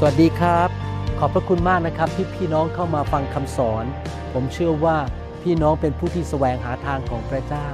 [0.00, 0.68] สวัสดีครับ
[1.18, 3.84] ขอบพระคุณมากนะครับที่พี่น้องเข้ามาฟังคำสอน
[4.32, 4.96] ผมเชื่อว่า
[5.42, 7.68] พี่น้องเป็นผู้ที่แสวงหาทางของพระเจ้า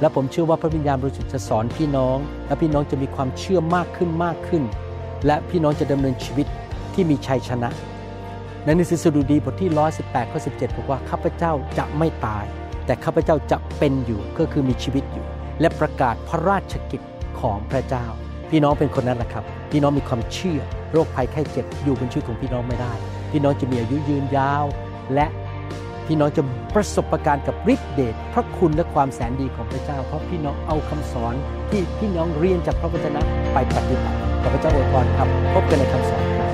[0.00, 4.62] และผมเชื่อว่าพระวิญญาณบริสุทธิ์จะสอนพี่น้อง และพี่น้องจะมีความเชื่อมากขึ้นมากขึ้น
[5.26, 6.46] และพี่น้องจะดำเนินชีวิต
[6.94, 7.70] ที่มีชัยชนะ
[8.64, 9.70] ในหนังสือสดุดีบทที่
[10.02, 12.44] 118ข้อ17บอกว่าข้าพเจ้าจะไม่ตาย
[12.86, 15.26] แต่ข้าพเจ้าจะเป็นอยู่ก็คือมีชีวิตอยู่
[15.60, 17.02] และประกาศพระราชกิจ
[17.40, 18.06] ของพระเจ้า
[18.50, 20.60] พี่น้องเป็นคนนั้นแหละครับ พี่น้องมีความเชื่อ
[20.92, 22.92] โรคภัยไข้เจ็บอยู่บนชีวิตของพี่น้องไม่ได้
[23.32, 24.64] พี่น้องจะมีอายุยืนยาว
[25.14, 25.26] และ
[26.06, 26.42] พี่น้องจะ
[26.74, 31.34] ประสบการณ์กับฤทธิเดชพระคุณและความแสนดีของพระเจ้า เพราะพี่น้องเอาคำสอน
[31.70, 33.22] ที่พี่น้องเรียนจากพระวจนะ
[33.52, 36.50] ไปปฏิบัติขอพระเจ้าอวยพรครับ พบกันในคำสอนครับ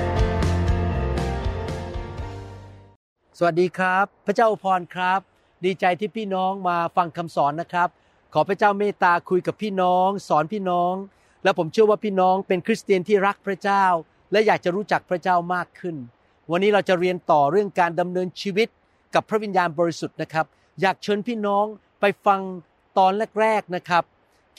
[3.37, 5.19] สวัสดีครับ พระเจ้าอวยพรครับ
[5.65, 7.87] ดีใจที่พี่น้องมาฟังคำสอนนะครับ
[8.33, 10.93] ขอพระเจ้าเมตตาคุยกับพี่น้อง สอนพี่น้อง
[11.43, 13.85] และผมเชื่อว่าพี่น้องเป็นคริสเตียนที่รักพระเจ้า
[14.31, 15.95] และอยากจะรู้จักพระเจ้ามากขึ้น
[16.51, 18.67] วันนี้เราจะเรียนต่อเรื่องการดำเนินชีวิต
[19.15, 20.45] กับพระวิญญาณบริสุทธิ์นะครับ
[20.81, 21.65] อยากเชิญพี่น้อง
[21.99, 22.41] ไปฟัง
[22.97, 24.03] ตอนแรกๆนะครับ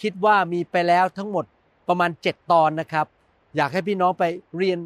[0.03, 1.45] คิดว่ามีไปแล้วทั้งหมด
[1.89, 3.07] ประมาณ 7 ตอนนะครับ
[3.57, 4.25] อยากให้พี่น้องไป
[4.59, 4.79] เรียน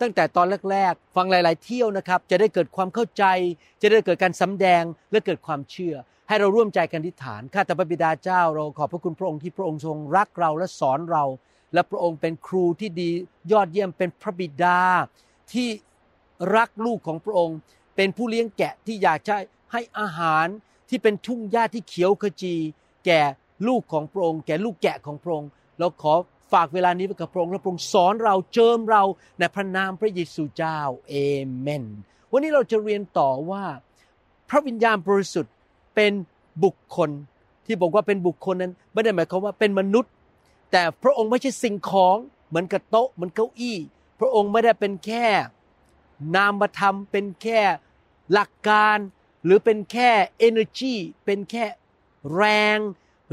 [0.00, 3.24] ตั้งแต่ตอนแรกๆ ฟังหลาย ๆ เที่ยวนะครับ จะได้เกิดความเข้าใจ
[3.80, 5.94] จะได้เกิดการสำแดงและเกิดความเชื่อ
[6.30, 11.24] ให้เราร่วมใจกันทิฏฐาน ข้าแต่พระบิดาเจ้าเราขอบพระคุณพระองค์ที่พระองค์ทรงรักเราและสอนเรา
[11.74, 13.08] และพระองค์เป็นครูที่ดี
[13.52, 14.80] ยอดเยี่ยมเป็นพระบิดา
[15.52, 15.68] ที่
[16.56, 17.56] รักลูกของพระองค์
[17.96, 19.34] เป็นผู้เลี้ยงแกะที่อยากจะ
[19.72, 20.46] ให้อาหาร
[20.88, 22.54] ที่เป็นทุ่งหญ้าที่เขียวขจี
[23.06, 23.22] แก่
[23.68, 26.14] ลูกของพระองค์ แก่ลูกแกะของพระองค์เราขอ
[26.52, 29.02] ฝากเวลานี้ไว้กับพระองค์และพระองค์สอนเราเจิมเรา
[29.38, 31.14] ในพระนามพระเยซูเจ้าเอ
[31.58, 31.84] เมน
[32.32, 33.64] วันนี้เราจะเรียนต่อว่า
[34.50, 35.54] พระวิญญาณบริสุทธิ์
[35.94, 36.12] เป็น
[36.64, 37.10] บุคคล
[37.66, 40.12] ที่บอกว่าเป็นบุคคลนั้น ไม่ได้หมายความว่าเป็นมนุษย์
[40.72, 42.16] แต่พระองค์ไม่ใช่สิ่งของ
[42.48, 43.76] เหมือนกับโต๊ะเหมือนเก้าอี้
[44.20, 45.26] พระองค์ไม่ได้เป็นแค่
[46.36, 47.60] นามธรรมเป็นแค่
[48.32, 48.98] หลักการ
[49.44, 50.10] หรือเป็นแค่
[50.46, 51.64] energy เป็นแค่
[52.34, 52.44] แร
[52.76, 52.78] ง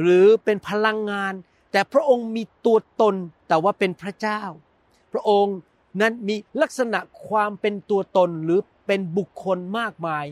[0.01, 1.33] หรือเป็นพลังงาน
[1.71, 3.15] แต่พระองค์มีตัวตน
[3.47, 4.41] แต่ว่าเป็นพระเจ้า
[5.11, 5.57] พระองค์
[6.01, 10.25] นั้นมีลักษณะความเป็นตัวตนหรือเป็นบุคคลมากมาย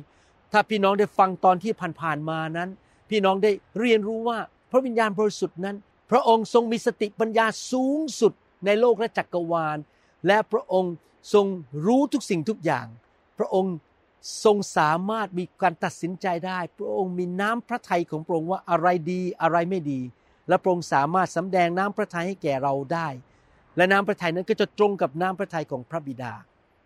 [0.57, 2.69] ถ้าพี่น้องได้ฟังตอนที่ผ่านๆมานั้น
[3.09, 4.37] พี่น้องได้เรียนรู้ว่า
[4.71, 5.75] พระวิญญาณบริสุทธิ์นั้น
[6.11, 8.33] พระองค์ทรงมีสติปัญญาสูงสุด
[8.65, 9.77] ในโลกและจักรวาล
[10.27, 10.93] และพระองค์
[11.33, 11.45] ทรง
[11.85, 12.85] รู้ทุกสิ่งทุกอย่าง
[13.37, 13.75] พระองค์
[14.43, 20.01] ทรงสามารถมีการตัดสินใจได้ พระองค์มีน้ำพระทัยของพระองค์ว่าอะไรดีอะไรไม่ดี
[20.47, 23.07] และพระองค์สามารถสำแดงน้ำพระทัยให้แก่เราได้
[23.77, 26.33] และน้ำพระทัยนั้นก็จะตรงกับน้ำพระทัยของพระบิดา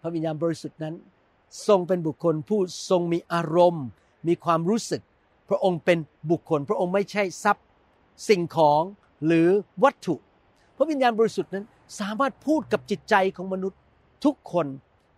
[0.02, 0.96] พระวิญญาณบริสุทธิ์นั้น
[1.68, 3.86] ทรงเป็นบุคคลผู้ทรงมีอารมณ์
[4.28, 5.02] มีความรู้สึก
[5.50, 5.98] พระองค์เป็น
[6.32, 7.66] บุคคล พระองค์ไม่ใช่ทรัพย์
[8.30, 8.82] สิ่งของ
[9.26, 9.48] หรือ
[9.84, 10.16] วัตถุ
[10.78, 11.66] พระวิญญาณบริสุทธิ์นั้น
[12.00, 13.80] สามารถพูดกับจิตใจของมนุษย์
[14.26, 14.68] ทุกคน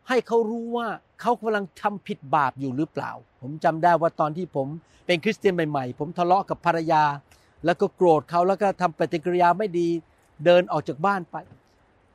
[0.07, 0.87] ให้เขารู้ว่า
[1.21, 4.67] เขากำลังทำผิดบาปอยู่หรือเปล่า ผมจำได้ว่าตอนที่ผม
[5.05, 7.03] เป็นคริสเตียนใหม่ๆ ผมทะเลาะกับภรรยา
[7.65, 9.87] แล้วก็โกรธเขาแล้วก็ทำปฏิกิริยาไม่ดี
[10.45, 11.35] เดินออกจากบ้านไป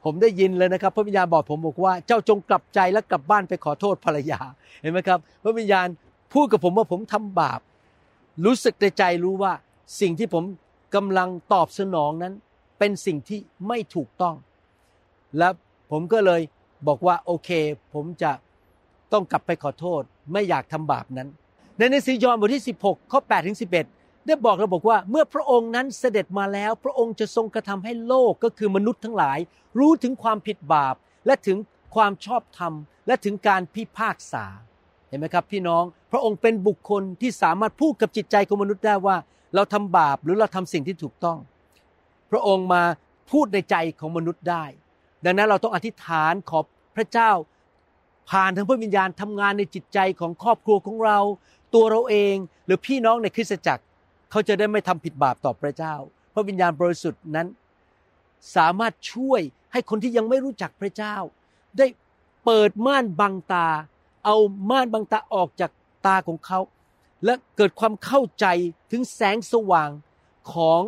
[0.08, 4.40] ผมได้ยินเลยนะครับ พระวิญญาณบอกผมบอกว่าเจ้าจงกลับใจและกลับบ้านไปขอโทษภรรยา
[4.80, 5.86] เห็นไหมครับ พระวิญญาณ
[6.32, 7.60] พูดกับผมว่าผมทำบาป
[8.44, 9.52] รู้สึกในใจรู้ว่า
[10.00, 10.44] สิ่งที่ผม
[10.94, 12.34] กำลังตอบสนองนั้น
[12.78, 14.34] เป็นสิ่งที่ไม่ถูกต้อง
[15.38, 15.48] และ
[15.90, 16.40] ผมก็เลย
[16.88, 17.50] บอกว่าโอเค
[17.94, 18.32] ผมจะ
[19.12, 20.02] ต้องกลับไปขอโทษ
[20.32, 21.28] ไม่อยากทำบาปนั้น
[21.78, 23.95] ในหนังสือยอห์นบทที่ 16ข้อ8ถึง11
[24.26, 29.38] ได้บอกเราบอกว่าเมื่อพระองค์นั้นเสด็จมาแล้ว พระองค์จะทรงกระทำให้โลกก็คือมนุษย์ทั้งหลาย
[29.78, 30.94] รู้ถึงความผิดบาป
[31.26, 31.58] และถึง
[31.94, 32.72] ความชอบธรรม
[33.06, 34.44] และถึงการพิพากษา
[35.08, 39.16] เห็นไหมครับพี่น้องพระองค์เป็นบุคคลที่สามารถพูดกับจิตใจของมนุษย์ได้ว่า
[39.54, 41.38] เราทำบาปหรือเราทำสิ่งที่ถูกต้อง
[42.30, 42.82] พระองค์มา
[43.30, 44.64] พูดในใจของมนุษย์ได้
[45.24, 46.58] ดังนั้นเราต้องอธิษฐานขอ
[46.96, 47.30] พระเจ้า
[48.30, 51.18] ผ่านทางพระวิญญาณทำงานในจิตใจของครอบครัวของเรา
[51.74, 52.34] ตัวเราเอง
[52.66, 53.82] หรือพี่น้องในคริสตจักร
[54.30, 55.94] เขาจะได้ไม่ทำผิดบาปต่อพระเจ้า
[56.30, 57.46] เพราะวิญญาณบริสุทธิ์นั้น
[58.56, 59.40] สามารถช่วย
[59.72, 61.16] ให้คนที่ยังไม่รู้จักพระเจ้า
[61.78, 61.86] ได้
[62.44, 63.68] เปิดม่านบังตา
[64.24, 64.36] เอา
[64.70, 65.70] ม่านบังตาออกจาก
[66.06, 66.60] ตาของเขา
[67.24, 68.46] และเกิดความเข้าใจ
[68.90, 69.90] ถึงแสงสว่าง
[70.52, 70.82] ของ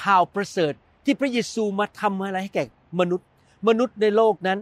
[0.00, 0.72] ข่าวประเสริฐ
[1.04, 2.64] ที่พระเยซูมาทำอะไรให้แก่
[3.00, 3.26] มนุษย์
[3.68, 4.58] มนุษย์ในโลกนั้น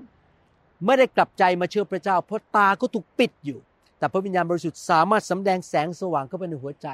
[0.86, 3.58] ไม่ได้กลับใจมาเชื่อพระเจ้า เพราะตาก็ถูกปิดอยู่
[3.98, 6.88] แต่พระวิญญาณบริสุทธิ์สามารถสำแดงแสงสว่างเข้าไปในหัวใจ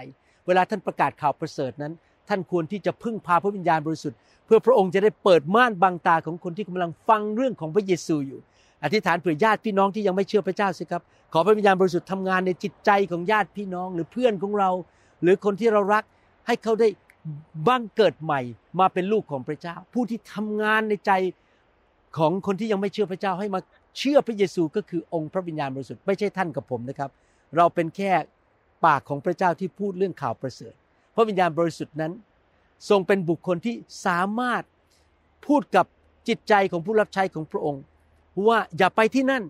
[0.49, 1.93] เวลาท่านประกาศข่าวประเสริฐนั้น
[2.29, 8.41] ท่านควรที่จะพึ่งพาพระวิญญาณบริสุทธิ์ เพื่อพระองค์จะได้เปิดม่านบังตาของคนที่กำลังฟังเรื่องของพระเยซูอยู่
[8.85, 11.03] อธิษฐานเผื่อญาติพี่น้องที่ยังไม่เชื่อพระเจ้าสิครับ
[11.33, 14.71] ขอพระวิญญาณบริสุทธิ์ทำงานในจิตใจของญาติพี่น้อง หรือเพื่อนของเรา
[15.23, 16.05] หรือคนที่เรารัก
[16.47, 16.89] ให้เขาได้
[17.67, 18.41] บังเกิดใหม่
[18.81, 21.13] มาเป็นลูกของพระเจ้า ผู้ที่ทำงานในใจ
[22.19, 23.61] ของคนที่ยังไม่เชื่อพระเจ้าให้มา
[23.99, 27.11] เชื่อพระเยซูก็คือองค์พระวิญญาณบริสุทธิ์ไม่ใช่ท่านกับผมนะครับ
[27.57, 28.13] เราเป็นแค่
[28.85, 30.75] ปากของพระเจ้าที่พูดเรื่องข่าวประเสริฐ
[31.15, 32.13] พระวิญญาณบริสุทธิ์นั้น
[32.89, 33.75] ทรงเป็นบุคคลที่
[34.07, 34.63] สามารถ
[35.47, 35.87] พูดกับ
[36.29, 37.83] จิตใจของผู้รับใช้ของพระองค์
[38.49, 39.43] ว่าอย่าไปที่นั่น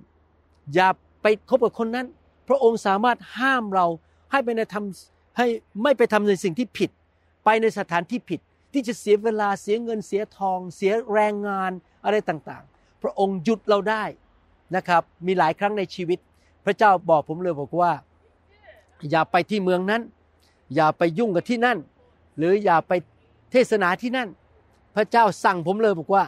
[0.74, 0.88] อย่า
[1.22, 2.06] ไปคบกับคนนั้น
[2.48, 3.86] พระองค์สามารถห้ามเรา
[4.30, 5.46] ให้ไปในทำให้
[5.82, 6.90] ไม่ไปทำในสิ่งที่ผิด
[7.44, 8.40] ไปในสถานที่ผิด
[8.72, 11.72] ที่จะเสียเวลาเสียเงินเสียทอง เสียแรงงาน
[12.04, 14.04] อะไรต่างๆ พระองค์หยุดเราได้
[14.76, 16.18] นะครับ มีหลายครั้งในชีวิต
[16.64, 17.92] พระเจ้าบอกผมเลยบอกว่า
[19.10, 20.02] อย่าไปที่เมืองนั้น
[20.74, 21.78] อย่าไปยุ่งกับที่นั่น
[22.38, 22.92] หรืออย่าไป
[23.52, 24.28] เทศนาที่นั่น
[24.96, 26.24] พระเจ้าสั่งผมเลยบอกว่า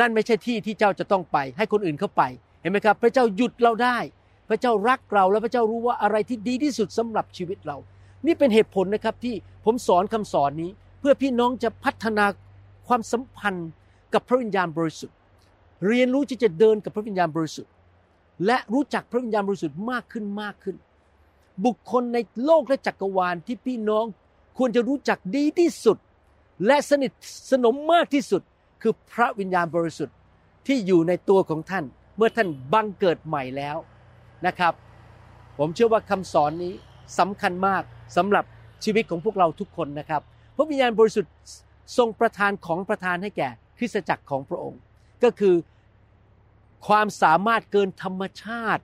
[0.00, 2.22] นั่นไม่ใช่ที่ที่เจ้าจะต้องไป ให้คนอื่นเข้าไป
[2.60, 3.98] เห็นไหมครับ พระเจ้าหยุดเราได้
[4.48, 7.76] พระเจ้ารักเราแล้วพระเจ้ารู้ว่าอะไรที่ดีที่สุดสำหรับชีวิตเรา
[8.26, 10.70] นี่เป็นเหตุผลนะครับที่ผมสอนคำสอนนี้
[11.00, 12.24] เพื่อพี่น้องจะพัฒนา
[12.88, 13.68] ความสัมพันธ์
[14.14, 15.16] กับพระวิญญาณบริสุทธิ์
[15.86, 17.72] เรียนรู้ที่จะเดินกับพระวิญญาณบริสุทธิ์
[18.46, 20.76] และรู้จักพระวิญญาณบริสุทธิ์มากขึ้นมากขึ้น
[21.64, 24.04] บุคคลในโลกและจักรวาลที่พี่น้อง
[24.58, 25.98] ควรจะรู้จักดีที่สุด
[26.66, 27.12] และสนิท
[27.50, 28.42] สนมมากที่สุด
[28.82, 30.16] คือพระวิญญาณบริสุทธิ์
[30.66, 31.84] ที่อยู่ในตัวของท่าน
[32.16, 33.76] เมื่อท่านบังเกิดใหม่แล้ว
[34.46, 34.74] นะครับ
[35.58, 36.74] ผมเชื่อว่าคำสอนนี้
[37.18, 37.82] สำคัญมาก
[38.16, 38.44] สำหรับ
[38.84, 40.22] ชีวิตของพวกเราทุกคนนะครับ
[40.56, 41.32] พระวิญญาณบริสุทธิ์
[41.96, 43.48] ทรงประทานของประทานให้แก่
[43.78, 44.80] คริสตจักรของพระองค์
[45.22, 45.54] ก็คือ
[46.86, 48.82] ความสามารถเกินธรรมชาติ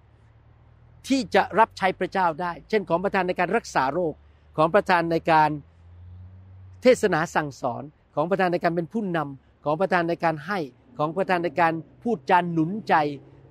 [1.08, 4.14] ที่จะรับใช้พระเจ้าได้ เช่นของประทานในการรักษาโรค
[4.56, 5.50] ของประทานในการ
[6.82, 7.82] เทศนาสั่งสอน
[8.14, 10.58] ของประทานในการเป็นผู้นำของประทานในการให้
[10.99, 11.73] ของประทานในการ
[12.03, 12.94] พูดจานหนุนใจ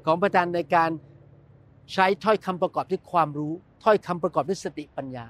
[0.06, 0.92] ของประทานในการ
[1.94, 3.54] ใช้ถ้อยคำประกอบด้วยความรู้
[3.84, 5.26] ถ้อยคำประกอบด้วยสติปัญญา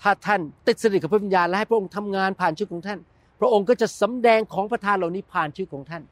[0.00, 3.00] ถ้าท่านติดสนิทกับพระวิญญาณและให้พระองค์ทำงานผ่านชีวิตของท่าน
[3.40, 6.02] พระองค์ก็จะสำแดงของประทานเหล่านี้ผ่านชีวิตของท่าน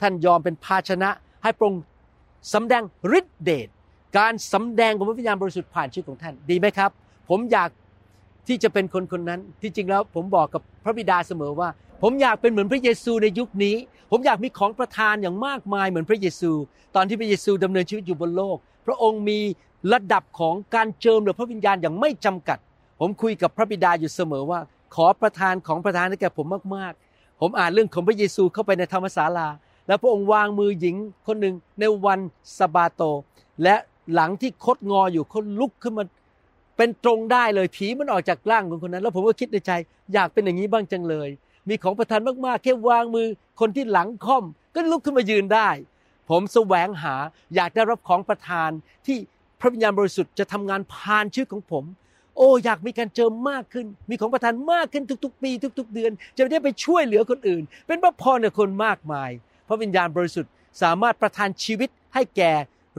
[0.00, 1.10] ท่านยอมเป็นภาชนะ
[1.42, 1.82] ให้พระองค์
[2.52, 2.82] สำแดง
[3.18, 3.68] ฤทธิเดช
[4.18, 6.90] การสำแดงของพระวิญญาณบริสุทธิ์ผ่านชีวิตของท่านดีไหมครับ
[7.30, 7.70] ผมอยาก
[8.48, 11.68] ที่จะเป็นคนคนนั้นที่จริงแล้วผมบอกกับพระบิดาเสมอว่า
[12.02, 13.76] ผมอยากเป็นเหมือนพระเยซูในยุคนี้
[14.10, 16.52] ผมอยากมีของประทานอย่างมากมายเหมือนพระเยซู
[16.96, 18.56] ตอนที่พระเยซูดำเนินชีวิตอยู่บนโลก
[18.86, 19.38] พระองค์มี
[19.92, 22.58] ระดับของการเจิมหรือพระวิญญาณอย่างไม่จำกัด
[23.00, 24.60] ผมคุยกับพระบิดาอยู่เสมอว่า
[24.94, 29.48] ขอประทานของประทานให้แก่ผมมากๆ ผมอ่านเรื่องของพระเยซูเข้าไปในธรรมศาลา
[29.86, 32.20] แล้วพระองค์วางมือหญิงคนหนึ่งในวัน
[32.58, 33.02] สบาโต
[33.62, 33.76] และ
[34.14, 36.04] หลังที่คดงออยู่คนลุกขึ้นมา
[36.76, 39.72] เป็นตรงได้เลยผีมันออกจากร่างของคนนั้น แล้วผมก็คิดในใจ
[40.12, 41.28] อยากเป็นอย่างนี้บ้างจังเลย
[41.68, 43.28] มีของประทานมากๆแค่วางมือ
[43.60, 44.44] คนที่หลังค่อม
[44.74, 45.68] ก็ลุกขึ้นมายืนได้
[46.30, 47.14] ผมแสวงหา
[47.54, 48.70] อยากได้รับของประทาน
[49.06, 49.16] ที่
[49.60, 51.84] พระวิญญาณบริสุทธิ์จะทำงานผ่านชีวิตของผม
[52.36, 59.30] โอ้อยากมีการเจิมมากขึ้น มีของประทานมากขึ้นทุก ๆ ปี ทุก ๆ เดือน จะได้ไปช่วยเหลือคนอื่น เป็นพระพรในคนมากมาย
[59.68, 60.50] พระวิญญาณบริสุทธิ์
[60.82, 62.52] สามารถประทานชีวิตให้แก่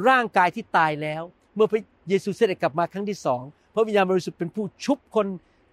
[0.07, 1.23] ร่างกายที่ตายแล้ว
[1.55, 3.41] เมื่อพระเยซูเสด็จกลับมาครั้งที่สอง
[3.73, 5.27] พระวิญญาณบริสุทธิ์เป็นผู้ชุบคน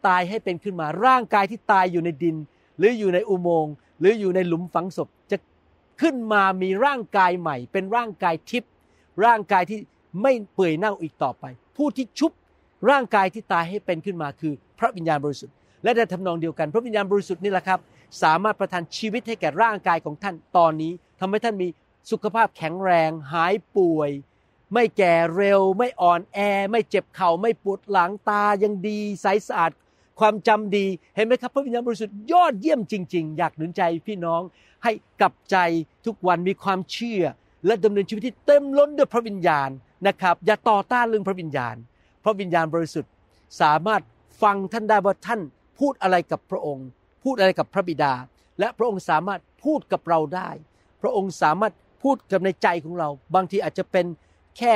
[0.06, 2.36] ตายให้เป็นขึ้นมา ร่างกายที่ตายอยู่ในดิน
[2.78, 5.36] หรืออยู่ในอุโมงค์หรืออยู่ในหลุมฝังศพจะ
[6.00, 8.70] ขึ้นมามีร่างกายใหม่ เป็นร่างกายทิพย์
[9.24, 9.78] ร่างกายที่
[10.22, 11.44] ไม่เปื่อยเน่าอีกต่อไป
[11.76, 12.32] ผู้ที่ชุบ
[12.90, 17.80] ร่างกายที่ตายให้เป็นขึ้นมาคือ พระวิญญาณบริสุทธิ์และในทำนองเดียวกัน พระวิญญาณบริสุทธิ์นี่แหละครับ
[18.22, 21.68] สามารถประทานชีวิตให้แก่ร่างกายของท่านตอนนี้ทำให้ท่านมี
[22.10, 24.10] สุขภาพแข็งแรง หายป่วย
[24.74, 26.38] ไม่แก่เร็ว ไม่อ่อนแอ
[26.70, 29.70] ไม่เจ็บเข่า ไม่ปวดหลังตายังดี ใสสะอาด
[30.20, 34.42] ความจำดีเห็นไหมครับ พระวิญญาณบริสุทธิ์ยอดเยี่ยมจริง ๆ อยากหนุนใจพี่น้อง
[34.84, 35.56] ให้กลับใจ
[36.06, 37.22] ทุกวันมีความเชื่อ
[37.66, 39.70] และดำเนินชีวิตที่เต็มล้นด้วยพระวิญญาณ
[40.06, 41.76] นะครับ อย่าต่อต้านเรื่องพระวิญญาณ
[42.24, 43.12] พระวิญญาณบริสุทธิ์
[43.60, 44.02] สามารถ
[44.42, 45.40] ฟังท่านได้ว่าท่าน
[45.78, 46.86] พูดอะไรกับพระองค์
[47.24, 48.12] พูดอะไรกับพระบิดา
[48.58, 50.50] และพระองค์สามารถพูดกับเราได้
[51.00, 54.06] พระองค์สามารถ พูดกับในใจของเรา บางทีอาจจะเป็น
[54.58, 54.74] แค่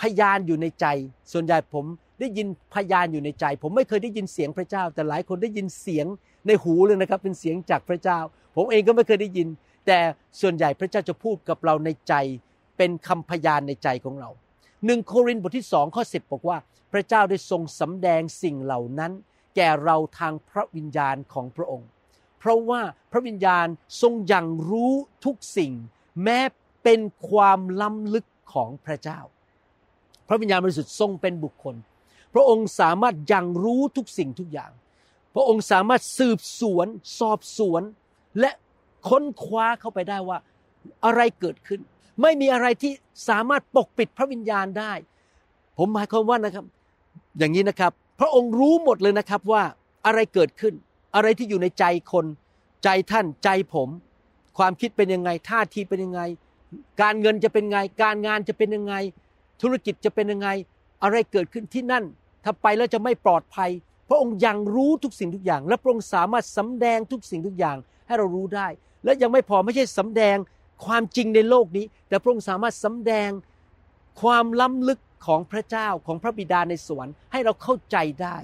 [0.00, 0.86] พยานอยู่ในใจ
[1.32, 1.84] ส่วนใหญ่ผม
[2.20, 6.06] ได้ยินพยานอยู่ในใจ ผมไม่เคยได้ยินเสียงพระเจ้า แต่หลายคนได้ยินเสียง
[6.46, 8.18] ในหูเลยนะครับ เป็นเสียงจากพระเจ้า
[8.56, 9.48] ผมเองก็ไม่เคยได้ยิน
[9.86, 9.98] แต่
[10.40, 12.14] ส่วนใหญ่พระเจ้าจะพูดกับเราในใจ
[12.76, 14.30] เป็นคำพยานในใจของเรา
[14.86, 16.58] หนึ่งโครินธ์บทที่สองข้อสิบบอกว่า
[16.92, 19.12] พระเจ้าได้ทรงสำแดงสิ่งเหล่านั้น
[19.56, 21.88] แก่เราทางพระวิญญาณของพระองค์
[22.38, 22.80] เพราะว่า
[23.12, 23.66] พระวิญญาณ
[24.02, 24.92] ทรงยังรู้
[25.24, 25.72] ทุกสิ่ง
[26.24, 26.38] แม้
[26.84, 27.00] เป็น
[27.30, 29.20] ความล้ำลึกของพระเจ้า
[30.28, 31.74] พระวิญญาณบริสุทธิ์ทรงเป็นบุคคล
[32.34, 34.70] พระองค์สามารถยังรู้ทุกสิ่งทุกอย่าง
[35.34, 36.86] พระองค์สามารถสืบสวน
[37.18, 37.82] สอบสวน
[38.40, 38.50] และ
[39.08, 40.38] ค้นคว้าเข้าไปได้ว่า
[41.04, 41.80] อะไรเกิดขึ้น
[42.22, 42.92] ไม่มีอะไรที่
[43.28, 44.92] สามารถปกปิดพระวิญญาณได้
[45.78, 46.64] ผมหมายความว่านะครับ
[47.38, 49.62] อย่างนี้นะครับ พระองค์รู้หมดเลยนะครับว่า
[50.06, 50.74] อะไรเกิดขึ้น
[51.14, 52.26] อะไรที่อยู่ในใจคน
[52.84, 53.88] ใจท่านใจผม
[54.58, 56.20] ความคิดเป็นยังไงท่าทีเป็นยังไง
[57.02, 58.94] การเงินจะเป็นไง การงานจะเป็นยังไง
[59.62, 60.48] ธุรกิจจะเป็นยังไง
[61.02, 62.04] อะไรเกิดขึ้นที่นั่น
[62.44, 63.70] ถ้าไปแล้วจะไม่ปลอดภัย
[64.08, 67.76] พระองค์ยังรู้ทุกสิ่งทุกอย่าง และพระองค์สามารถสำแดงทุกสิ่งทุกอย่าง
[68.06, 68.66] ให้เรารู้ได้
[69.04, 70.36] และยังไม่พอไม่ใช่สำแดง
[70.86, 73.30] ความจริงในโลกนี้ แต่พระองค์สามารถสำแดง
[74.22, 78.36] ความล้ำลึกของพระเจ้าของพระบิดาในสวรรค์ให้เราเข้าใจได้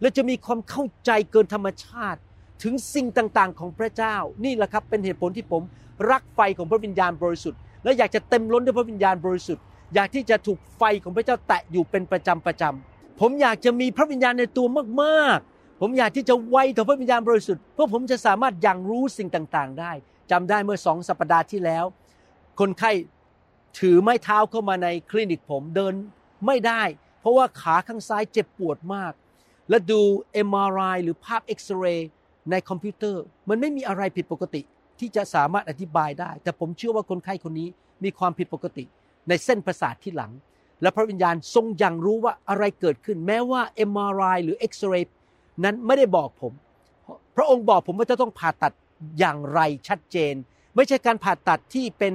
[0.00, 2.20] และจะมีความเข้าใจเกินธรรมชาติ
[2.62, 5.62] ถึงสิ่งต่างๆ ของพระเจ้า นี่แหละครับเป็นเหตุผลที่ผม
[6.10, 9.64] รักไฟของพระวิญญาณบริสุทธิ์ และอยากจะเต็มล้นด้วยพระวิญญาณบริสุทธิ์
[9.94, 14.66] อยากที่จะถูกไฟของพระเจ้าแตะอยู่เป็นประจำประจำผมอยากจะมีพระวิญญาณในตัว
[15.02, 19.92] มากๆ ผมอยากที่จะไวต่อพระวิญญาณบริสุทธิ์เพื่อผมจะสามารถยังรู้สิ่งต่างๆ ได้
[20.30, 21.84] จำได้เมื่อสองสัปดาห์ที่แล้ว
[22.60, 22.92] คนไข้
[23.78, 25.94] ถือไม้เท้าเข้ามาในคลินิกผมเดิน
[26.46, 26.82] ไม่ได้
[27.20, 29.12] เพราะว่าขาข้างซ้ายเจ็บปวดมาก
[29.68, 30.00] และดู
[30.48, 32.08] MRI หรือภาพเอ็กซเรย์
[32.50, 34.62] ในคอมพิวเตอร์ มันไม่มีอะไรผิดปกติ
[35.00, 37.68] ที่จะสามารถอธิบายได้ แต่ผมเชื่อว่าคนไข้คนนี้
[38.04, 38.84] มีความผิดปกติ
[39.28, 40.32] ในเส้นประสาทที่หลัง
[40.82, 43.60] และพระวิญญาณทรงยังรู้ว่าอะไรเกิดขึ้น แม้ว่า
[43.90, 45.14] MRI หรือเอ็กซเรย์
[45.64, 46.52] นั้นไม่ได้บอกผม
[47.36, 48.72] พระองค์บอกผมว่าจะต้องผ่าตัด
[49.18, 50.34] อย่างไรชัดเจน
[50.74, 52.12] ไม่ใช่การผ่าตัดที่เป็น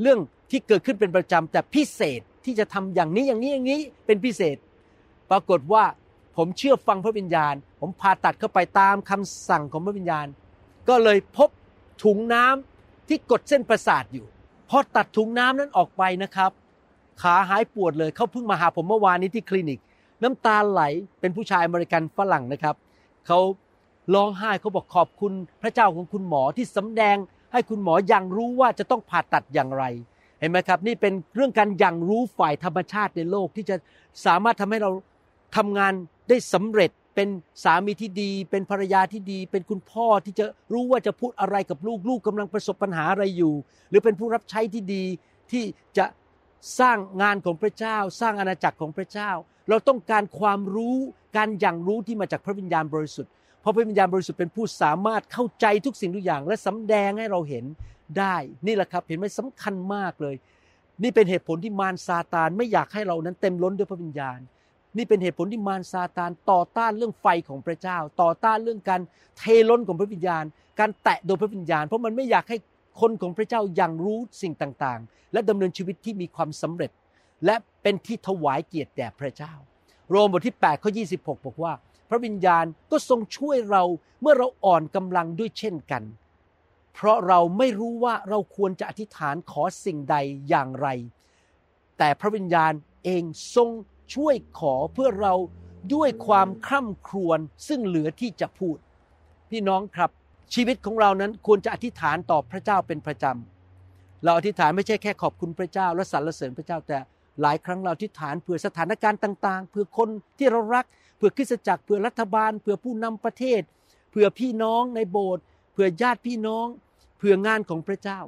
[0.00, 0.18] เรื่อง
[0.50, 4.56] ที่เกิดขึ้นเป็นประจำแต่พิเศษที่จะทำอย่างนี้อย่างนี้อย่างนี้เป็นพิเศษ
[5.30, 5.84] ปรากฏว่า
[6.36, 10.26] ผมเชื่อฟังพระวิญญาณ ผมผ่าตัดเข้าไปตามคำสั่งของพระวิญญาณ
[10.88, 11.50] ก็เลยพบ
[12.02, 14.26] ถุงน้ำที่กดเส้นประสาทอยู่
[14.70, 16.50] พอตัดถุงน้ำนั้นออกไปนะครับ
[17.22, 19.80] ขาหายปวดเลยเขาเพิ่งมาหาผมเมื่อวานนี้ที่คลินิก
[20.22, 20.82] น้ำตาไหล
[21.20, 22.74] เป็นผู้ชายอเมริกันฝรั่งนะครับ
[23.26, 23.38] เขา
[24.14, 27.16] ร้องไห้เขาบอกขอบคุณพระเจ้าของคุณหมอที่สำแดง
[27.52, 29.84] ให้คุณหมอยังรู้ว่าจะต้องผ่าตัดอย่างไร
[30.40, 33.76] เห็นไหมครับ นี่เป็นเรื่องการยังรู้ฝ่ายธรรมชาติในโลกที่จะ
[34.26, 34.90] สามารถทำให้เรา
[35.56, 35.92] ทำงาน
[36.28, 37.28] ได้สำเร็จ เป็น
[37.64, 43.54] สามีที่ดี เป็นภรรยาที่ดี เป็นคุณพ่อที่จะรู้ว่าจะพูดอะไรกับลูกลูกกำลังประสบปัญหาอะไรอยู่
[43.88, 45.04] หรือเป็นผู้รับใช้ที่ดี
[45.52, 45.64] ที่
[45.98, 46.06] จะ
[46.80, 49.30] สร้างงานของพระเจ้า สร้างอาณาจักรของพระเจ้า
[49.68, 50.96] เราต้องการความรู้
[51.36, 57.64] การอย่างรู้ที่มาจากพระวิญญาณบริสุทธิ์เพราะพระวิญญาณบริสุทธิ์เป็นผู้สามารถเข้าใจทุกสิ่งทุกอย่าง และสำแดงให้เราเห็น
[58.18, 60.34] ได้นี่แหละครับเห็นไหมสำคัญมากเลย
[61.02, 64.38] นี่เป็นเหตุผลที่มารซาตานไม่อยากให้เรานั้นเต็มล้นด้วยพระวิญญาณ
[64.96, 69.00] นี่เป็นเหตุผลที่มารซาตานต่อต้านเรื่องไฟของพระเจ้า ต่อต้านเรื่องการ
[69.38, 70.44] เทล้นของพระวิญญาณ
[70.80, 72.56] การแตะโดยพระวิญญาณ เพราะมันไม่อยากให้
[73.00, 76.90] คนของพระเจ้ายังรู้สิ่งต่างๆ และดำเนินชีวิตที่มีความสำเร็จ
[77.46, 79.52] และเป็นที่ถวายเกียรติแด่พระเจ้า
[80.10, 81.72] โรมบทที่8ข้อ26 บอกว่า
[82.08, 83.82] พระวิญญาณก็ทรงช่วยเรา
[84.20, 86.02] เมื่อเราอ่อนกำลังด้วยเช่นกัน
[86.94, 90.16] เพราะเราไม่รู้ว่าเราควรจะอธิษฐานขอสิ่งใด
[90.48, 90.88] อย่างไร
[91.98, 92.72] แต่พระวิญญาณ
[93.04, 93.22] เอง
[93.54, 93.68] ทรง
[94.14, 95.34] ช่วยขอเพื่อเรา
[95.94, 97.38] ด้วยความคร่ำครวญ
[97.68, 98.76] ซึ่งเหลือที่จะพูด
[99.50, 100.10] พี่น้องครับ
[100.54, 106.98] ชีวิตของเรานั้นควรจะอธิษฐานต่อพระเจ้าเป็นประจำเราอธิษฐานไม่ใช่แค่ขอบคุณพระเจ้า และสรรเสริญพระเจ้าแต่
[107.40, 110.84] หลายครั้งเราอธิษฐานเพื่อสถานการณ์ต่างๆ เพื่อคนที่เรารัก
[111.16, 113.62] เพื่อคริสตจักรเพื่อรัฐบาล เพื่อผู้นำประเทศ
[114.10, 116.66] เพื่อพี่น้องในโบสถ์เพื่อญาติพี่น้อง
[117.18, 118.20] เพื่องานของพระเจ้า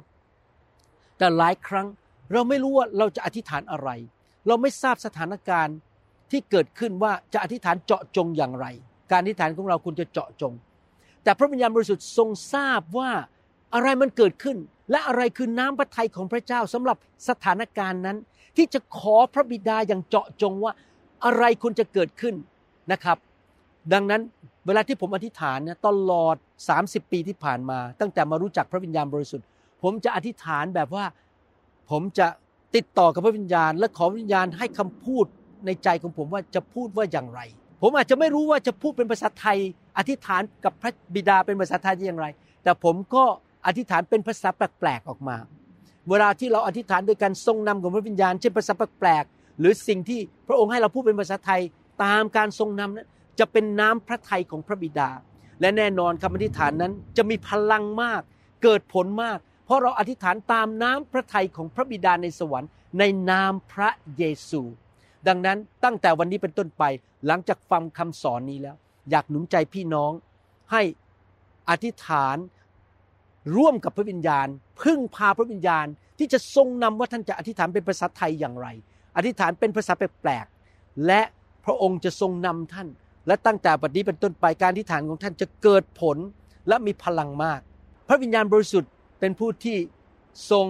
[1.17, 1.87] แต่หลายครั้ง
[2.31, 3.89] เราไม่รู้ว่าเราจะอธิษฐานอะไร
[4.47, 5.77] เราไม่ทราบสถานการณ์
[6.31, 8.65] ที่เกิดขึ้นว่าจะอธิษฐานเจาะจงอย่างไร
[9.11, 10.53] การอธิษฐานของเราควรจะเจาะจง
[11.23, 13.11] แต่พระวิญญาณบริสุทธิ์ทรงทราบว่า
[13.73, 14.57] อะไรมันเกิดขึ้น
[14.91, 16.97] และอะไรคือน้ำพระทัยของพระเจ้าสำหรับ
[17.29, 18.17] สถานการณ์นั้น
[18.57, 20.73] ที่จะขอพระบิดาอย่างเจาะจงว่า
[21.25, 22.35] อะไรควรจะเกิดขึ้น
[22.91, 23.17] นะครับ
[23.93, 24.21] ดังนั้น
[24.65, 26.35] เวลาที่ผมอธิษฐานเนี่ยตลอด
[26.75, 29.45] 30 ปีที่ผ่านมา ตั้งแต่มารู้จักพระวิญญาณบริสุทธิ์
[29.83, 31.05] ผมจะอธิษฐานแบบว่า
[31.89, 32.27] ผมจะ
[32.75, 35.25] ติดต่อกับพระวิญญาณ และขอวิญญาณให้คำพูด
[35.65, 37.39] ในใจของผมว่าจะพูดว่าอย่างไร
[37.81, 39.57] ผมอาจจะไม่รู้ว่าจะพูดเป็นภาษาไทย
[39.97, 42.27] อธิษฐานกับพระบิดาเป็นภาษาไทยอย่างไร
[42.63, 43.23] แต่ผมก็
[43.67, 45.37] อธิษฐานเป็นภาษาแปลกๆออกมา
[46.09, 51.61] เวลาที่เราอธิษฐานโดยการทรงนำของพระวิญญาณ เช่นภาษาแปลกๆหรือสิ่งที่พระองค์ให้เราพูดเป็นภาษาไทย
[52.03, 53.07] ตามการทรงนำนั้น
[53.39, 55.09] จะเป็นน้ำพระทัยของพระบิดา
[55.61, 58.21] และแน่นอนคำอธิษฐานนั้นจะมีพลังมาก
[58.63, 62.69] เกิดผลมาก เพราะเราอธิษฐานตามน้ำพระทัยของพระบิดาในสวรรค์
[62.99, 64.61] ในนามพระเยซู
[65.27, 66.83] ดังนั้นตั้งแต่วันนี้เป็นต้นไป
[67.27, 68.75] หลังจากฟังคำสอนนี้แล้ว
[69.11, 70.11] อยากหนุนใจพี่น้อง
[70.71, 70.81] ให้
[71.69, 72.37] อธิษฐาน
[73.57, 74.47] ร่วมกับพระวิญญาณ
[74.81, 75.85] พึ่งพาพระวิญญาณ
[76.17, 78.67] ที่จะทรงนำว่าท่านจะอธิษฐานเป็นภาษาไทยอย่างไร
[79.17, 81.21] อธิษฐานเป็นภาษาแปลกๆและ
[81.65, 82.87] พระองค์จะทรงนำท่าน
[83.27, 86.17] และตั้งแต่บัดนี้เป็นต้นไปการที่ฐานของท่านจะเกิดผล
[86.67, 87.59] และมีพลังมาก
[88.07, 89.77] พระวิญญาณบริสุทธิ์ เป็นผู้ที่
[90.51, 90.67] ทรง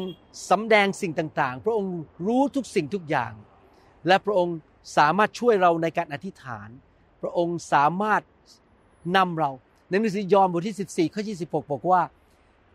[0.49, 1.95] สำแดงสิ่งต่างๆ พระองค์
[2.27, 3.33] รู้ทุกสิ่งทุกอย่าง
[4.07, 4.57] และพระองค์
[4.97, 6.69] สามารถช่วยเราในการอธิษฐาน
[7.21, 8.21] พระองค์สามารถ
[9.17, 9.51] นำเรา
[9.89, 12.01] ในหนังสือยอห์นบทที่ 14 ข้อ 26 บอกว่า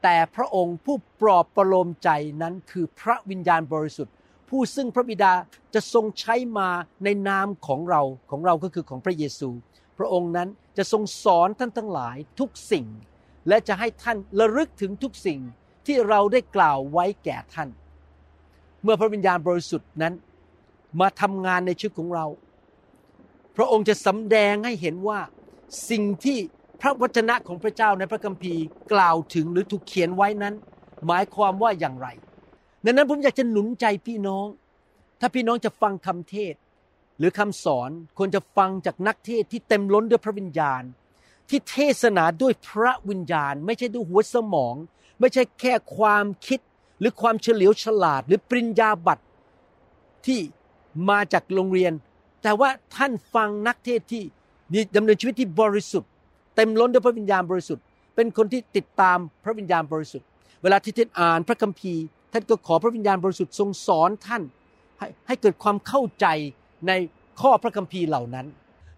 [0.03, 2.09] แต่พระองค์ผู้ปลอบประโลมใจ
[2.43, 4.15] นั้นคือพระวิญญาณบริสุทธิ์
[4.49, 5.33] ผู้ซึ่งพระบิดา
[5.75, 6.69] จะทรงใช้มา
[7.05, 9.49] ในนามของเราของเราก็คือของพระเยซู
[9.99, 10.49] พระองค์นั้น
[10.79, 12.87] จะทรงสอนท่านทั้งหลายทุกสิ่ง
[13.49, 15.41] และจะให้ท่านระลึกถึงทุกสิ่ง
[15.87, 17.69] ที่เราได้กล่าวไว้แก่ท่าน
[18.83, 20.15] เมื่อพระวิญญาณบริสุทธิ์นั้น
[21.01, 22.27] มาทำงานในชีวิตของเรา
[23.57, 25.21] พระองค์จะสำแดงให้เห็นว่า
[25.91, 26.39] สิ่งที่
[26.81, 30.55] พระวจนะของพระเจ้าในพระคัมภีร์กล่าวถึงหรือถูกเขียนไว้นั้น
[31.07, 32.09] หมายความว่าอย่างไร
[32.85, 34.47] ดังนั้นผมอยากจะหนุนใจพี่น้อง
[35.21, 36.55] ถ้าพี่น้องจะฟังคำเทศ
[37.19, 40.83] หรือคำสอนควรจะฟังจากนักเทศที่เต็มล้นด้วยพระวิญญาณ
[41.51, 44.75] ที่เทศนาด้วยพระวิญญาณ ไม่ใช่ด้วยหัวสมอง
[45.21, 46.61] ไม่ใช่แค่ความคิด
[47.01, 49.25] หรือความเฉลียวฉลาด หรือปริญญาบัตร
[50.27, 50.41] ที่
[51.11, 51.93] มาจากโรงเรียน
[52.43, 54.23] แต่ว่าท่านฟังนักเทศที่
[54.97, 56.11] ดำเนินชีวิตที่บริสุทธิ์
[56.57, 60.27] เต็มล้นด้วยพระวิญญาณบริสุทธิ์ เป็นคนที่ติดตามพระวิญญาณบริสุทธิ์
[60.63, 62.03] เวลาที่ท่านอ่านพระคัมภีร์
[62.33, 64.43] ท่านก็ขอพระวิญญาณบริสุทธิ์ทรงสอนท่าน
[64.99, 66.27] ให้ให้เกิดความเข้าใจ
[66.89, 66.93] ใน
[67.41, 68.47] ข้อพระคัมภีร์เหล่านั้น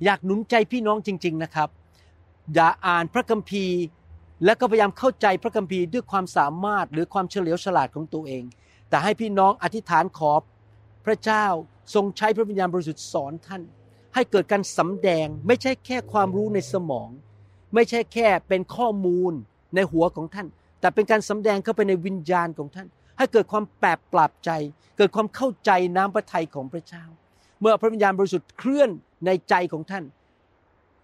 [0.04, 1.68] อยากหนุนใจพี่น้องจริง ๆนะครับ
[2.54, 3.78] อย่าอ่านพระคัมภีร์
[4.44, 8.44] และก็พยายามเข้าใจพระคัมภีร์ด้วยความสามารถหรือความเฉลียวฉลาดของตัวเอง
[8.88, 10.32] แต่ให้พี่น้องอธิษฐานขอ
[11.06, 11.46] พระเจ้า
[11.94, 13.62] ทรงใช้พระวิญญาณบริสุทธิ์สอนท่าน
[14.14, 17.08] ให้เกิดการสำแดงไม่ใช่แค่ความรู้ในสมอง
[17.74, 19.32] ไม่ใช่แค่เป็นข้อมูล
[19.74, 20.46] ในหัวของท่าน
[20.80, 24.50] แต่เป็นการสำแดงเข้าไปในวิญญาณของท่าน ให้เกิดความแปลบปรับใจ
[24.96, 27.04] เกิดความเข้าใจน้ำพระทัยของพระเจ้า
[27.60, 28.90] เมื่อพระวิญญาณบริสุทธิ์เคลื่อน
[29.26, 30.04] ในใจของท่าน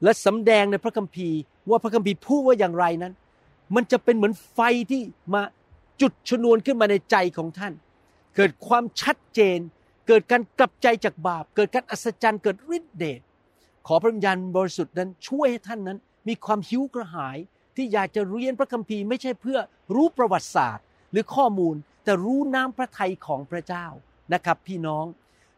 [0.02, 1.38] และสำแดงในพระคัมภีร์
[1.70, 3.12] ว่าพระคัมภีร์พูดว่าอย่างไรนั้น
[3.74, 5.02] มันจะเป็นเหมือนไฟที่
[5.34, 5.42] มา
[6.00, 7.72] จุดชนวนขึ้นมาในใจของท่าน
[8.36, 9.58] เกิดความชัดเจน
[10.08, 13.20] เกิดการกลับใจจากบาป เกิดการอัศจรรย์เกิดฤทธิ์เดช
[13.86, 17.36] ขอพระวิญญาณบริสุทธิ์นั้นช่วยให้ท่านนั้น มีความหิวกระหาย
[17.76, 19.58] ที่อยากจะเรียนพระคัมภีร์ไม่ใช่เพื่อ
[19.94, 21.74] รู้ประวัติศาสตร์ หรือข้อมูล
[22.04, 23.86] แต่รู้น้ำพระทัยของพระเจ้า
[24.32, 25.04] นะครับ พี่น้อง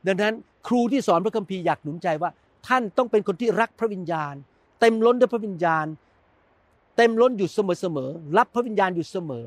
[0.07, 0.35] ดังนั้น
[0.67, 2.31] ครูที่สอนพระคัมภีร์อยากหนุนใจว่า
[2.69, 4.35] ท่านต้องเป็นคนที่รักพระวิญญาณ
[4.81, 5.87] เต็มล้นด้วยพระวิญญาณ
[6.97, 9.45] เต็มล้นอยู่เสมอๆรับพระวิญญาณอยู่เสมอ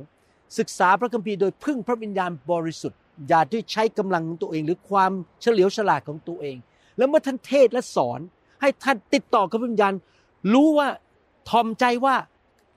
[0.60, 6.58] ศึกษาพระคัมภีร์โดยพึ่งพระวิญญาณบริสุทธิ์ อย่าด้วยใช้กำลังของตัวเอง หรือความเฉลียวฉลาดของตัวเอง
[6.98, 8.20] แล้วเมื่อท่านเทศและสอน
[8.62, 9.94] ให้ท่านติดต่อกับพระวิญญาณ
[10.54, 10.88] รู้ว่า
[11.50, 12.16] ทอมใจว่า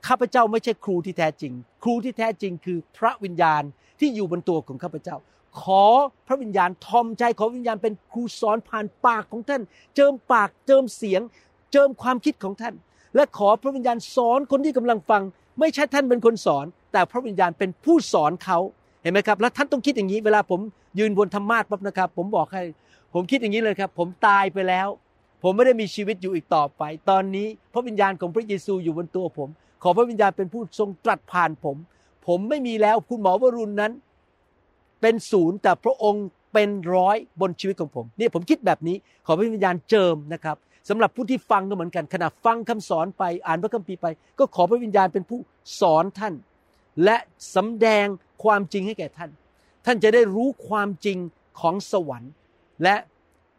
[0.07, 3.63] ข้าพเจ้าไม่ใช่ครูที่แท้จริง ครูที่แท้จริงคือพระวิญญาณ
[3.99, 5.15] ที่อยู่บนตัวของข้าพเจ้า
[5.61, 5.83] ขอ
[6.27, 9.61] พระวิญญาณทอมใจขอวิญญาณเป็นครูสอนผ่านปากของท่าน
[9.95, 11.21] เจิมปากเจิมเสียง
[11.71, 12.73] เจิมความคิดของท่าน
[13.15, 15.21] และขอพระวิญญาณสอนคนที่กำลังฟัง
[15.59, 18.59] ไม่ใช่ท่านเป็นคนสอน แต่พระวิญญาณเป็นผู้สอนเขา
[19.01, 20.59] เห็นไหมครับ แล้วท่านต้องคิดอย่างนี้เวลาผม
[20.99, 22.63] ยืนบนธรรมาสปั๊บนะครับ ผมบอกให้
[23.13, 24.87] ผมคิดอย่างนี้เลยครับ ผมตายไปแล้ว
[25.43, 29.49] ผมไม่ได้มีชีวิตอยู่อีกต่อไป ตอนนี้พระวิญญาณของพระเยซูอยู่บนตัวผม
[29.83, 31.77] ขอพระวิญญาณเป็นผู้ทรงตรัสผ่านผม
[32.27, 33.91] ผมไม่มีแล้วคุณหมอวรุณนั้น
[35.01, 40.57] เป็นศูนย์แต่พระองค์เป็นร้อยบนชีวิตของผมนี่ผมคิดแบบนี้ขอพระวิญญาณเจิมนะครับ
[40.89, 44.07] สำหรับผู้ที่ฟังก็เหมือนกันขณะฟังคำสอนไปอ่านพระคัมภีร์ไป
[44.39, 45.39] ก็ขอพระวิญญาณเป็นผู้
[45.81, 46.33] สอนท่าน
[47.03, 47.17] และ
[47.55, 48.05] สำแดง
[48.43, 49.29] ความจริงให้แก่ท่าน
[49.85, 51.17] ท่านจะได้รู้ความจริง
[51.59, 52.31] ของสวรรค์
[52.83, 52.95] และ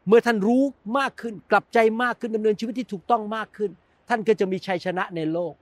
[0.09, 0.63] เมื่อท่านรู้
[0.99, 3.71] มากขึ้นกลับใจมากขึ้นดำเนินชีวิตที่ถูกต้องมากขึ้น
[4.09, 5.53] ท่านก็จะมีชัยชนะในโลก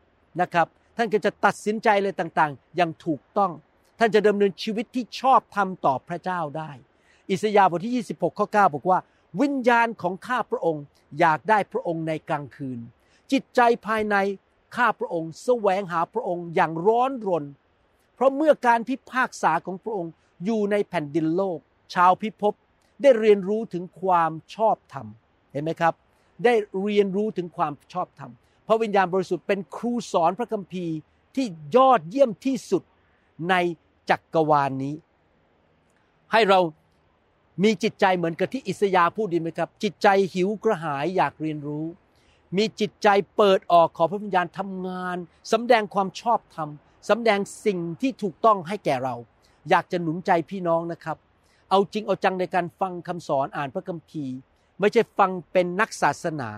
[0.41, 3.53] นะครับ ท่านก็จะตัดสินใจอะไรต่างๆ อย่างถูกต้อง
[3.99, 6.71] ท่านจะดำเนินชีวิตที่ชอบทำต่อพระเจ้าได้
[7.31, 8.99] อิสยาห์บทที่ 26 ข้อ 9 บอกว่า
[9.41, 10.85] วิญญาณของข้าพระองค์
[11.19, 12.79] อยากได้พระองค์ในกลางคืน
[13.33, 14.17] จิตใจภายใน
[14.77, 17.45] ข้าพระองค์ แสวงหาพระองค์อย่างร้อนรน
[18.15, 20.13] เพราะเมื่อการพิพากษาของพระองค์
[20.45, 21.59] อยู่ในแผ่นดินโลก
[21.95, 22.55] ชาวพิภพ
[23.03, 25.07] ได้เรียนรู้ถึงความชอบธรรม
[25.53, 25.95] เห็นไหมครับ
[26.45, 28.31] ได้เรียนรู้ถึงความชอบธรรม
[28.67, 30.95] พระวิญญาณบริสุทธิ์เป็นครูสอนพระคัมภีร์
[31.35, 32.83] ที่ยอดเยี่ยมที่สุด
[33.51, 33.55] ใน
[34.11, 34.95] จักกรวาลนนี้
[36.33, 36.61] ให้เรา
[37.63, 41.87] มีจิตใจเหมือนกับที่อิสยาพูดดีไหมครับ จิตใจหิวกระหายอยากเรียนรู้
[42.57, 45.17] มีจิตใจเปิดออกขอพระวิญญาณทำงาน
[45.53, 46.69] สำแดงความชอบธรรม
[47.09, 49.15] สำแดงสิ่งที่ถูกต้องให้แก่เรา
[49.71, 51.17] อยากจะหนุนใจพี่น้องนะครับ
[51.71, 54.37] เอาจริงเอาจังในการฟังคำสอนอ่านพระคัมภีร์
[54.81, 56.51] ไม่ใช่ฟังเป็นนักศาสนา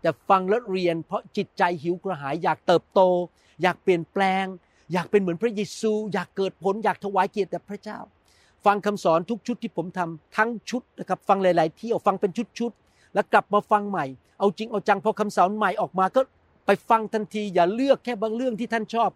[0.00, 3.00] แต่ฟังและเรียนเพราะจิตใจหิวกระหายอยากเติบโต
[3.62, 4.44] อยากเปลี่ยนแปลง
[4.92, 7.98] อยากเป็นเหมือนพระเยซู อยากเกิดผลอยากถวายเกียรติแด่พระเจ้า
[8.64, 14.06] ฟังคำสอนทุกชุดที่ผมทำทั้งชุดนะครับฟังหลายๆเที่ยวฟังเป็นชุด ๆ แล้วกลับมาฟังใหม่
[14.38, 16.20] เอาจริงเอาจังพอคำสอนใหม่ออกมาก็
[16.66, 19.10] ไปฟังทันที อย่าเลือกแค่บางเรื่องที่ท่านชอบ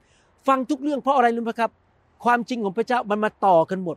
[0.48, 1.70] ฟังทุกเรื่องเพราะอะไรรู้ไหมครับ
[2.24, 3.96] ความจริงของพระเจ้ามันมาต่อกันหมด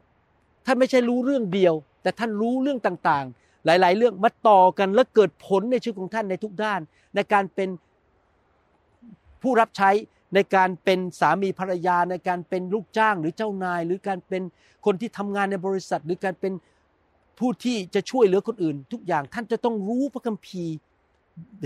[0.66, 6.80] ท่านไม่ใช่รู้เรื่องเดียว แต่ท่านรู้เรื่องต่างๆ หลาย ๆ เรื่องมาต่อกันและเกิดผลในชีวิตของท่านในทุกด้าน
[7.16, 7.70] ในการเป็น
[9.42, 9.90] ผู้รับใช้
[10.34, 14.42] ในการเป็นสามีภรรยาในการเป็นลูกจ้างหรือเจ้านาย หรือการเป็น
[14.86, 16.54] คนที่ทำงานในบริษัท หรือการเป็น
[17.40, 20.74] ผู้ที่จะช่วยเหลือคนอื่น ทุกอย่างท่านจะต้องรู้พระคัมภีร์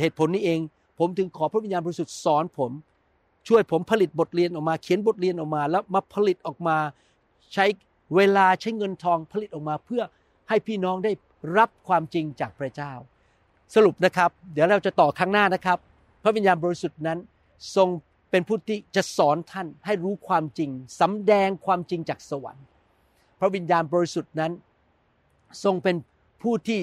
[0.01, 0.59] เหตุผลนี้เอง
[0.99, 2.71] ผมถึงขอพระวิญญาณบริสุทธิ์สอนผม
[3.47, 6.77] ช่วยผมผลิตบทเรียนออกมา เขียนบทเรียนออกมา แล้วมาผลิตออกมา
[7.53, 7.65] ใช้
[8.15, 10.01] เวลาใช้เงินทองผลิตออกมา เพื่อ
[10.49, 11.11] ให้พี่น้องได้
[11.57, 12.93] รับความจริงจากพระเจ้า
[13.75, 15.77] สรุปนะครับ เดี๋ยวเราจะต่อข้งหน้านะครับ
[16.23, 17.19] พระวิญญาณบริสุทธิ์นั้น
[17.75, 17.89] ทรง
[18.35, 20.69] เป็นผู้ที่จะสอนท่านให้รู้ความจริง
[21.01, 22.65] สำแดงความจริงจากสวรรค์
[23.39, 24.51] พระวิญญาณบริสุทธิ์นั้น
[25.63, 25.95] ทรงเป็น
[26.41, 26.79] ผู้ที่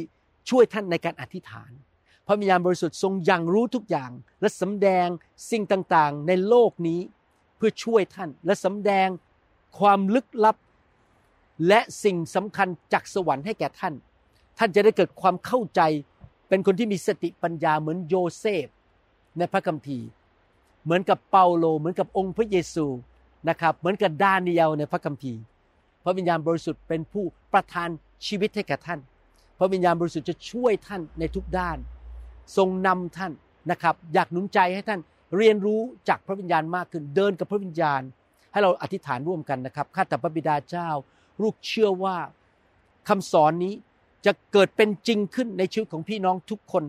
[0.50, 1.70] ช่วยท่านในการอธิษฐาน
[2.26, 4.10] พระวิญญาณบริสุทธิ์ทรงยังรู้ทุกอย่าง
[4.40, 5.06] และสำแดง
[5.50, 7.00] สิ่งต่างๆ ในโลกนี้
[7.56, 9.08] เพื่อช่วยท่านและสำแดง
[9.78, 10.56] ความลึกลับ
[11.68, 13.94] และสิ่งสำคัญจากสวรรค์ให้แก่ท่าน
[14.58, 15.80] ท่านจะได้เกิดความเข้าใจ
[16.48, 18.66] เป็นคนที่มีสติปัญญาเหมือนโยเซฟ
[19.38, 20.08] ในพระคัมภีร์
[20.84, 22.86] เหมือนกับเปาโล เหมือนกับองค์พระเยซู
[23.48, 25.40] นะครับเหมือนกับดานียลในพระคัมภีร์
[26.04, 27.88] พระวิญญาณบริสุทธิ์เป็นผู้ประทาน
[28.26, 29.00] ชีวิตให้แก่ท่าน
[29.58, 31.78] พระวิญญาณบริสุทธิ์จะช่วยท่านในทุกด้าน
[32.56, 33.32] ทรงนำท่าน
[33.70, 35.00] นะครับอยากหนุนใจให้ท่าน
[35.36, 38.00] เรียนรู้จากพระวิญญาณมากขึ้นเดินกับพระวิญญาณ
[38.52, 40.88] ให้เราอธิษฐานร่วมกันนะครับข้าแต่พระบิดาเจ้า
[41.42, 42.16] ลูกเชื่อว่า
[43.08, 43.74] คำสอนนี้
[44.26, 46.84] จะเกิดเป็นจริงขึ้นในชีวิตของพี่น้องทุกคน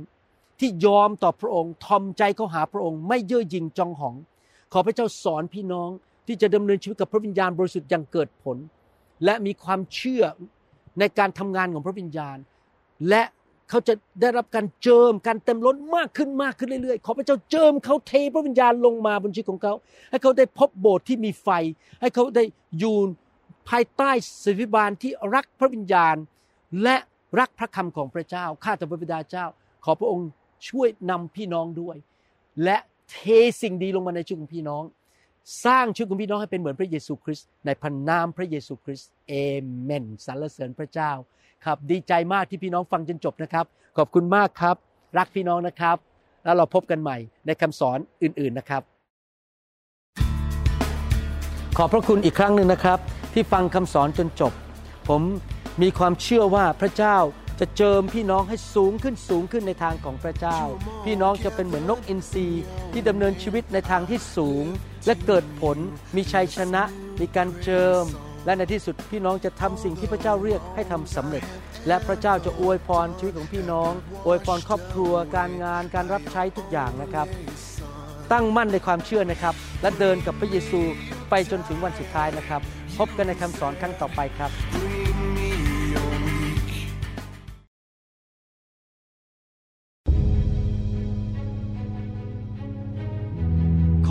[0.60, 4.16] ที่ยอมต่อพระองค์ ทอมใจเข้าหาพระองค์ ไม่เย่อหยิ่งจองหอง
[4.74, 5.90] ขอพระเจ้าสอนพี่น้อง
[6.28, 8.58] ที่จะดำเนินชีวิตกับพระวิญญาณบริสุทธิ์อย่างเกิดผล
[9.26, 10.24] และมีความเชื่อ
[11.00, 12.38] ในการทำงานของพระวิญญาณ
[13.10, 13.24] และ
[13.70, 19.74] เขาจะได้รับการเจิมการเต็มล้นมากขึ้นมากขึ้นเรื่อยๆ ขอพระเจ้าเจิมเขาเทพระวิญญาณลงมาบนชีวิตของเขา
[20.10, 21.50] ให้เขาได้พบโบสถ์ที่มีไฟ
[22.02, 22.44] ให้เขาได้
[22.80, 22.98] อยู่
[23.70, 24.12] ภายใต้
[24.44, 26.16] ศิริบาลที่รักพระวิญญาณ
[26.84, 26.96] และ
[27.40, 29.46] รักพระคำของพระเจ้าข้าแต่พระบิดาเจ้า
[29.86, 30.28] ขอพระองค์
[30.70, 31.98] ช่วยนำพี่น้องด้วย
[32.64, 32.78] และ
[33.12, 33.18] เท
[33.62, 34.84] สิ่งดีลงมาในชีวิตของพี่น้อง
[35.66, 39.34] สร้างชีวิตของพี่น้องให้เป็นเหมือนพระเยซูคริสต์ในพันนามพระเยซูคริสต์เอ
[39.82, 41.12] เมนสรรเสริญพระเจ้า
[41.66, 43.66] ครับดีใจมากที่พี่น้องฟังจนจบนะครับ
[43.98, 44.76] ขอบคุณมากครับ
[45.18, 45.98] รักพี่น้องนะครับ
[46.44, 48.82] แล้วเราพบกันใหม่ในคำสอนอื่นๆนะครับ
[51.78, 53.00] ขอบพระคุณอีกครั้งหนึ่งนะครับ
[53.34, 54.54] ที่ฟังคำสอนจนจบ
[55.10, 55.22] ผม
[55.82, 57.18] มีความเชื่อว่าพระเจ้า
[57.60, 60.60] จะเจิมพี่น้องให้สูงขึ้นสูงขึ้นในทางของพระเจ้า
[61.06, 62.48] พี่น้องจะเป็นเหมือนนกอินทรี
[62.92, 64.66] ที่ดำเนินชีวิตในทางที่สูง
[65.06, 65.78] และเกิดผล
[66.16, 66.84] มีชัยชนะ
[67.20, 68.04] มีการเจิม
[68.46, 71.44] และในที่สุดพี่น้องจะทำสิ่งที่พระเจ้าเรียกให้ทำสำเร็จ
[71.88, 73.92] และพระเจ้าจะอวยพรชีวิตของพี่น้อง
[74.26, 77.28] อวยพรครอบครัว การงานการรับใช้ทุกอย่างนะครับ
[78.32, 80.82] ตั้งมั่นในความเชื่อนะครับ และเดินกับพระเยซู
[81.30, 82.62] ไปจนถึงวันสุดท้ายนะครับ
[82.98, 84.52] พบกันในคำสอนครั้งต่อไปครับ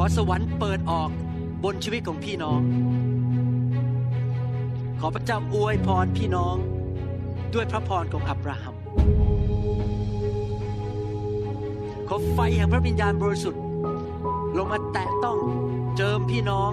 [0.03, 1.11] อสวรรค์เปิดออก
[1.65, 2.61] บนชีวิตของพี่น้อง
[5.01, 6.57] ขอพระเจ้าอวยพรพี่น้อง
[7.55, 8.75] ด้วยพระพรของอับราฮัม
[12.09, 13.63] ขอไฟแห่งพระวิญญาณบริสุทธิ์
[14.57, 15.39] ลงมาแตะต้อง
[15.97, 16.71] เจิมพี่น้อง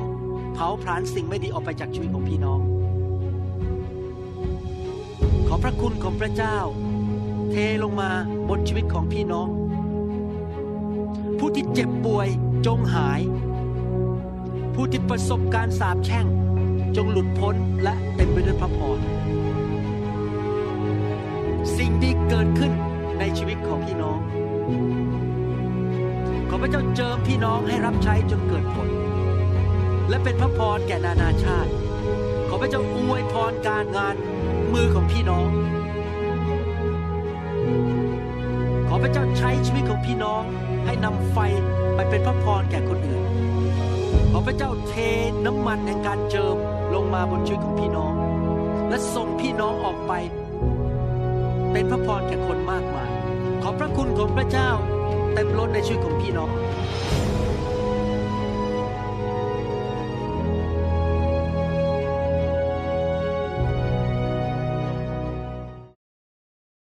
[0.54, 2.60] เผาผลาญสิ่งไม่ดีออกไปจากชีวิตของพี่น้อง
[5.48, 6.58] ขอพระคุณของพระเจ้า
[7.52, 8.10] เทลงมา
[8.50, 9.48] บนชีวิตของพี่น้อง
[11.40, 12.30] ผู้ที่เจ็บป่วย
[12.66, 13.22] จงหาย
[14.74, 16.26] ผู้ที่ประสบการสาปแช่ง
[16.96, 19.00] จงหลุดพ้นและเต็มไปด้วยพระพร
[21.78, 22.72] สิ่งดีเกิดขึ้น
[23.20, 24.20] ในชีวิตของพี่น้อง
[26.50, 28.90] ขอพระเจ้าเจิมพี่น้องให้รับใช้จนเกิดผล
[30.10, 31.72] และเป็นพระพรแก่นานาชาติ
[32.50, 34.16] ขอพระเจ้าอวยพรการงาน
[34.74, 35.50] มือของพี่น้อง
[38.88, 40.44] ขอพระเจ้าใช้ชีวิตของพี่น้อง
[40.86, 41.38] ให้นำไฟ
[41.96, 43.24] ไปเป็นพระพรแก่คนอื่น
[44.32, 44.94] ขอพระเจ้าเท
[45.46, 46.58] น้ำมันแห่งการเจิม
[46.94, 48.14] ลงมาบนชีวิตของพี่น้อง
[48.90, 50.14] และส่งพี่น้องออกไป
[51.72, 53.12] เป็นพระพรแก่คนมากมาย
[53.62, 54.70] ขอพระคุณของพระเจ้า
[55.34, 56.50] เต็มล้นในชีวิตของพี่น้อง